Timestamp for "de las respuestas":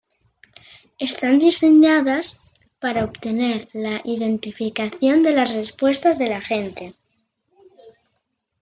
5.21-6.17